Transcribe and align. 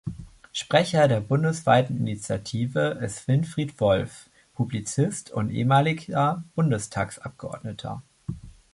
Sprecher 0.51 1.07
der 1.07 1.21
bundesweiten 1.21 1.95
Initiative 1.95 2.97
ist 3.03 3.27
Winfried 3.27 3.79
Wolf, 3.79 4.31
Publizist 4.55 5.29
und 5.29 5.51
ehemaliger 5.51 6.43
Bundestagsabgeordneter. 6.55 8.01